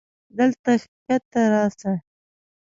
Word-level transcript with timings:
دلته 0.37 0.71
کښته 1.05 1.41
راسه. 1.51 1.91